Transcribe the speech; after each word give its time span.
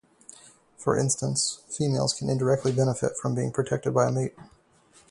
For 0.79 0.97
instance, 0.97 1.61
females 1.69 2.13
can 2.15 2.27
indirectly 2.27 2.71
benefit 2.71 3.15
from 3.21 3.35
being 3.35 3.51
protected 3.51 3.93
by 3.93 4.07
a 4.07 4.11
mate. 4.11 4.33